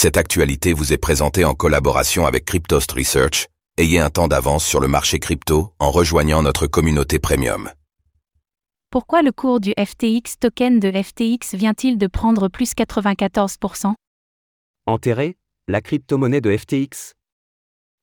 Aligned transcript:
Cette 0.00 0.16
actualité 0.16 0.74
vous 0.74 0.92
est 0.92 0.96
présentée 0.96 1.44
en 1.44 1.54
collaboration 1.54 2.24
avec 2.24 2.44
Cryptost 2.44 2.92
Research. 2.92 3.48
Ayez 3.78 3.98
un 3.98 4.10
temps 4.10 4.28
d'avance 4.28 4.64
sur 4.64 4.78
le 4.78 4.86
marché 4.86 5.18
crypto 5.18 5.74
en 5.80 5.90
rejoignant 5.90 6.40
notre 6.40 6.68
communauté 6.68 7.18
premium. 7.18 7.72
Pourquoi 8.90 9.22
le 9.22 9.32
cours 9.32 9.58
du 9.58 9.74
FTX 9.76 10.38
token 10.38 10.78
de 10.78 10.92
FTX 10.92 11.56
vient-il 11.56 11.98
de 11.98 12.06
prendre 12.06 12.46
plus 12.46 12.74
94% 12.74 13.94
Enterrer 14.86 15.36
la 15.66 15.80
crypto-monnaie 15.80 16.40
de 16.40 16.56
FTX 16.56 17.14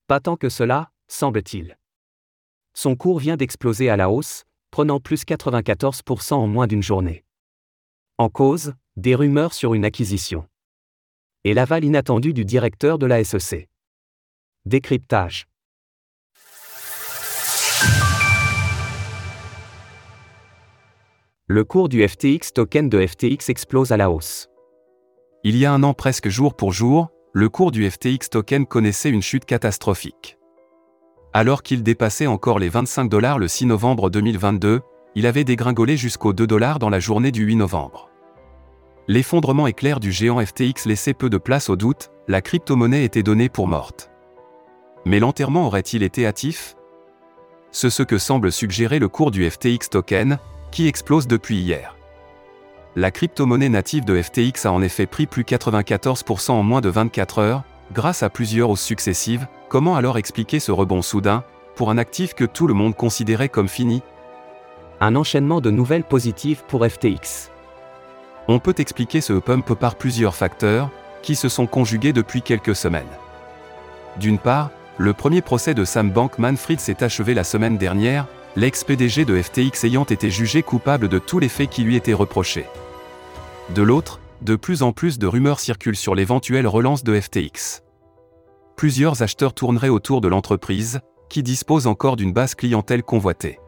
Pas 0.07 0.19
tant 0.19 0.35
que 0.35 0.49
cela, 0.49 0.91
semble-t-il. 1.07 1.77
Son 2.73 2.97
cours 2.97 3.19
vient 3.19 3.37
d'exploser 3.37 3.89
à 3.89 3.95
la 3.95 4.09
hausse, 4.09 4.43
prenant 4.69 4.99
plus 4.99 5.23
94% 5.23 6.33
en 6.33 6.47
moins 6.47 6.67
d'une 6.67 6.83
journée. 6.83 7.23
En 8.17 8.27
cause, 8.27 8.73
des 8.97 9.15
rumeurs 9.15 9.53
sur 9.53 9.73
une 9.73 9.85
acquisition 9.85 10.45
et 11.45 11.53
l'aval 11.53 11.83
inattendu 11.83 12.33
du 12.33 12.43
directeur 12.43 12.97
de 12.97 13.05
la 13.05 13.23
SEC. 13.23 13.69
Décryptage. 14.65 15.45
Le 21.45 21.63
cours 21.63 21.87
du 21.87 22.05
FTX 22.05 22.51
token 22.51 22.89
de 22.89 23.05
FTX 23.05 23.49
explose 23.49 23.91
à 23.91 23.97
la 23.97 24.09
hausse. 24.09 24.49
Il 25.43 25.55
y 25.55 25.65
a 25.65 25.71
un 25.71 25.83
an 25.83 25.93
presque 25.93 26.29
jour 26.29 26.55
pour 26.55 26.73
jour, 26.73 27.11
le 27.31 27.47
cours 27.47 27.69
du 27.69 27.87
FTX 27.87 28.31
token 28.31 28.65
connaissait 28.65 29.11
une 29.11 29.21
chute 29.21 29.45
catastrophique. 29.45 30.39
Alors 31.31 31.61
qu'il 31.61 31.83
dépassait 31.83 32.25
encore 32.25 32.57
les 32.57 32.69
25 32.69 33.07
dollars 33.07 33.37
le 33.37 33.47
6 33.47 33.67
novembre 33.67 34.09
2022, 34.09 34.81
il 35.13 35.27
avait 35.27 35.43
dégringolé 35.43 35.95
jusqu'aux 35.95 36.33
2 36.33 36.47
dollars 36.47 36.79
dans 36.79 36.89
la 36.89 36.99
journée 36.99 37.31
du 37.31 37.43
8 37.43 37.57
novembre. 37.57 38.09
L'effondrement 39.07 39.67
éclair 39.67 39.99
du 39.99 40.11
géant 40.11 40.43
FTX 40.43 40.87
laissait 40.87 41.13
peu 41.13 41.29
de 41.29 41.37
place 41.37 41.69
au 41.69 41.75
doute, 41.75 42.09
la 42.27 42.41
crypto-monnaie 42.41 43.03
était 43.03 43.21
donnée 43.21 43.49
pour 43.49 43.67
morte. 43.67 44.09
Mais 45.05 45.19
l'enterrement 45.19 45.67
aurait-il 45.67 46.01
été 46.01 46.25
hâtif? 46.25 46.75
C'est 47.71 47.91
ce 47.91 48.01
que 48.01 48.17
semble 48.17 48.51
suggérer 48.51 48.97
le 48.97 49.07
cours 49.07 49.29
du 49.29 49.47
FTX 49.47 49.89
token, 49.91 50.39
qui 50.71 50.87
explose 50.87 51.27
depuis 51.27 51.57
hier. 51.57 51.95
La 52.95 53.11
crypto-monnaie 53.11 53.69
native 53.69 54.05
de 54.05 54.19
FTX 54.19 54.65
a 54.65 54.71
en 54.71 54.81
effet 54.81 55.05
pris 55.05 55.27
plus 55.27 55.43
94% 55.43 56.51
en 56.51 56.63
moins 56.63 56.81
de 56.81 56.89
24 56.89 57.39
heures, 57.39 57.63
grâce 57.93 58.23
à 58.23 58.29
plusieurs 58.31 58.71
hausses 58.71 58.81
successives, 58.81 59.47
comment 59.69 59.95
alors 59.95 60.17
expliquer 60.17 60.59
ce 60.59 60.71
rebond 60.71 61.03
soudain, 61.03 61.43
pour 61.75 61.91
un 61.91 61.99
actif 61.99 62.33
que 62.33 62.45
tout 62.45 62.65
le 62.65 62.73
monde 62.73 62.95
considérait 62.95 63.49
comme 63.49 63.67
fini? 63.67 64.01
Un 64.99 65.15
enchaînement 65.15 65.61
de 65.61 65.69
nouvelles 65.69 66.05
positives 66.05 66.63
pour 66.67 66.87
FTX. 66.87 67.51
On 68.47 68.59
peut 68.59 68.75
expliquer 68.77 69.21
ce 69.21 69.33
pump 69.33 69.73
par 69.73 69.95
plusieurs 69.95 70.35
facteurs, 70.35 70.91
qui 71.21 71.35
se 71.35 71.49
sont 71.49 71.65
conjugués 71.65 72.13
depuis 72.13 72.41
quelques 72.41 72.75
semaines. 72.75 73.05
D'une 74.19 74.37
part, 74.37 74.69
le 74.97 75.13
premier 75.13 75.41
procès 75.41 75.73
de 75.73 75.83
Sam 75.83 76.11
Bankman-Fried 76.11 76.79
s'est 76.79 77.03
achevé 77.03 77.33
la 77.33 77.43
semaine 77.43 77.77
dernière, 77.77 78.27
l'ex-PDG 78.55 79.25
de 79.25 79.41
FTX 79.41 79.83
ayant 79.83 80.05
été 80.05 80.29
jugé 80.29 80.63
coupable 80.63 81.09
de 81.09 81.19
tous 81.19 81.39
les 81.39 81.49
faits 81.49 81.69
qui 81.69 81.83
lui 81.83 81.95
étaient 81.95 82.13
reprochés. 82.13 82.65
De 83.73 83.81
l'autre, 83.81 84.19
de 84.41 84.55
plus 84.55 84.83
en 84.83 84.91
plus 84.91 85.17
de 85.17 85.27
rumeurs 85.27 85.59
circulent 85.59 85.95
sur 85.95 86.13
l'éventuelle 86.13 86.67
relance 86.67 87.03
de 87.03 87.19
FTX. 87.19 87.81
Plusieurs 88.77 89.23
acheteurs 89.23 89.53
tourneraient 89.53 89.89
autour 89.89 90.21
de 90.21 90.27
l'entreprise, 90.27 90.99
qui 91.29 91.41
dispose 91.41 91.87
encore 91.87 92.15
d'une 92.15 92.33
base 92.33 92.53
clientèle 92.55 93.03
convoitée. 93.03 93.59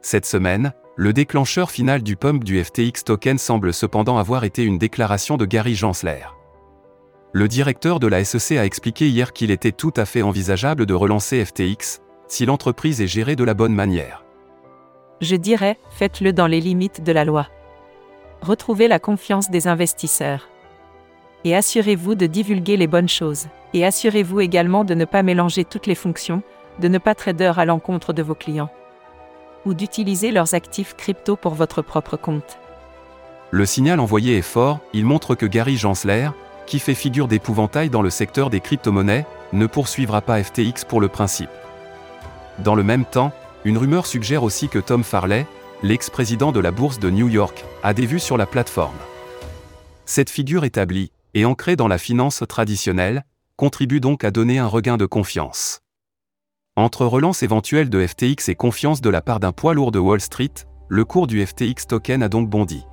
Cette 0.00 0.26
semaine, 0.26 0.72
le 0.94 1.14
déclencheur 1.14 1.70
final 1.70 2.02
du 2.02 2.16
pump 2.16 2.44
du 2.44 2.62
FTX 2.62 3.04
token 3.04 3.38
semble 3.38 3.72
cependant 3.72 4.18
avoir 4.18 4.44
été 4.44 4.62
une 4.62 4.76
déclaration 4.76 5.38
de 5.38 5.46
Gary 5.46 5.74
Gensler. 5.74 6.26
Le 7.32 7.48
directeur 7.48 7.98
de 7.98 8.06
la 8.06 8.22
SEC 8.24 8.58
a 8.58 8.66
expliqué 8.66 9.08
hier 9.08 9.32
qu'il 9.32 9.50
était 9.50 9.72
tout 9.72 9.94
à 9.96 10.04
fait 10.04 10.20
envisageable 10.20 10.84
de 10.84 10.92
relancer 10.92 11.42
FTX, 11.42 12.02
si 12.28 12.44
l'entreprise 12.44 13.00
est 13.00 13.06
gérée 13.06 13.36
de 13.36 13.44
la 13.44 13.54
bonne 13.54 13.74
manière. 13.74 14.26
Je 15.22 15.36
dirais, 15.36 15.78
faites-le 15.92 16.34
dans 16.34 16.46
les 16.46 16.60
limites 16.60 17.02
de 17.02 17.12
la 17.12 17.24
loi. 17.24 17.48
Retrouvez 18.42 18.86
la 18.86 18.98
confiance 18.98 19.50
des 19.50 19.68
investisseurs. 19.68 20.50
Et 21.44 21.56
assurez-vous 21.56 22.16
de 22.16 22.26
divulguer 22.26 22.76
les 22.76 22.86
bonnes 22.86 23.08
choses. 23.08 23.46
Et 23.72 23.86
assurez-vous 23.86 24.40
également 24.40 24.84
de 24.84 24.92
ne 24.92 25.06
pas 25.06 25.22
mélanger 25.22 25.64
toutes 25.64 25.86
les 25.86 25.94
fonctions, 25.94 26.42
de 26.80 26.88
ne 26.88 26.98
pas 26.98 27.14
trader 27.14 27.52
à 27.56 27.64
l'encontre 27.64 28.12
de 28.12 28.22
vos 28.22 28.34
clients 28.34 28.70
ou 29.64 29.74
d'utiliser 29.74 30.30
leurs 30.30 30.54
actifs 30.54 30.94
crypto 30.96 31.36
pour 31.36 31.54
votre 31.54 31.82
propre 31.82 32.16
compte. 32.16 32.58
Le 33.50 33.66
signal 33.66 34.00
envoyé 34.00 34.38
est 34.38 34.42
fort, 34.42 34.80
il 34.92 35.04
montre 35.04 35.34
que 35.34 35.46
Gary 35.46 35.76
Gensler, 35.76 36.30
qui 36.66 36.78
fait 36.78 36.94
figure 36.94 37.28
d'épouvantail 37.28 37.90
dans 37.90 38.00
le 38.02 38.10
secteur 38.10 38.48
des 38.48 38.60
crypto-monnaies, 38.60 39.26
ne 39.52 39.66
poursuivra 39.66 40.22
pas 40.22 40.42
FTX 40.42 40.86
pour 40.88 41.00
le 41.00 41.08
principe. 41.08 41.50
Dans 42.60 42.74
le 42.74 42.82
même 42.82 43.04
temps, 43.04 43.32
une 43.64 43.76
rumeur 43.76 44.06
suggère 44.06 44.42
aussi 44.42 44.68
que 44.68 44.78
Tom 44.78 45.04
Farley, 45.04 45.46
l'ex-président 45.82 46.50
de 46.50 46.60
la 46.60 46.70
bourse 46.70 46.98
de 46.98 47.10
New 47.10 47.28
York, 47.28 47.64
a 47.82 47.92
des 47.92 48.06
vues 48.06 48.20
sur 48.20 48.36
la 48.38 48.46
plateforme. 48.46 48.96
Cette 50.06 50.30
figure 50.30 50.64
établie, 50.64 51.12
et 51.34 51.44
ancrée 51.44 51.76
dans 51.76 51.88
la 51.88 51.98
finance 51.98 52.42
traditionnelle, 52.48 53.24
contribue 53.56 54.00
donc 54.00 54.24
à 54.24 54.30
donner 54.30 54.58
un 54.58 54.66
regain 54.66 54.96
de 54.96 55.06
confiance. 55.06 55.81
Entre 56.76 57.04
relance 57.04 57.42
éventuelle 57.42 57.90
de 57.90 58.06
FTX 58.06 58.48
et 58.48 58.54
confiance 58.54 59.02
de 59.02 59.10
la 59.10 59.20
part 59.20 59.40
d'un 59.40 59.52
poids 59.52 59.74
lourd 59.74 59.92
de 59.92 59.98
Wall 59.98 60.22
Street, 60.22 60.54
le 60.88 61.04
cours 61.04 61.26
du 61.26 61.44
FTX 61.44 61.86
token 61.86 62.22
a 62.22 62.30
donc 62.30 62.48
bondi. 62.48 62.86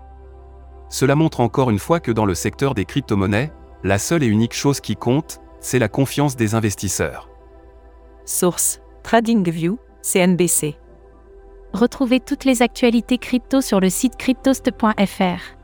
Cela 0.90 1.16
montre 1.16 1.40
encore 1.40 1.70
une 1.70 1.80
fois 1.80 2.02
que 2.02 2.12
dans 2.12 2.26
le 2.26 2.36
secteur 2.36 2.76
des 2.76 2.84
crypto-monnaies, 2.84 3.54
la 3.86 3.98
seule 3.98 4.24
et 4.24 4.28
unique 4.28 4.54
chose 4.54 4.82
qui 4.82 4.98
compte, 4.98 5.40
c'est 5.62 5.80
la 5.80 5.88
confiance 5.88 6.36
des 6.36 6.56
investisseurs. 6.56 7.30
Source 8.26 8.82
TradingView, 9.04 9.80
CNBC. 10.02 10.76
Retrouvez 11.72 12.20
toutes 12.20 12.44
les 12.44 12.62
actualités 12.62 13.18
crypto 13.18 13.62
sur 13.62 13.80
le 13.80 13.90
site 13.90 14.18
cryptost.fr. 14.18 15.56